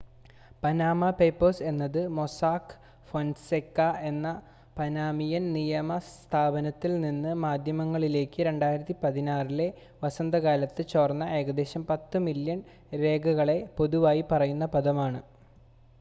"""Panama 0.63 1.09
papers 1.17 1.63
എന്നത് 1.63 1.99
Mossack 2.09 2.71
Fonseca 3.09 3.77
എന്ന 4.01 4.27
Panamanian 4.77 5.45
നിയമ 5.53 5.97
സ്ഥാപനത്തിൽ 6.07 6.93
നിന്ന് 7.01 7.33
മാധ്യമങ്ങളിലേക്ക് 7.43 8.41
2016-ലെ 8.45 9.69
വസന്തകാലത്ത് 10.03 10.85
ചോർന്ന 10.91 11.27
ഏകദേശം 11.37 11.83
പത്ത് 11.87 12.19
മില്യൺ 12.27 12.61
രേഖകളെ 13.03 13.59
പൊതുവായി 13.77 14.25
പറയുന്ന 14.31 14.67
പദമാണ്. 14.75 15.21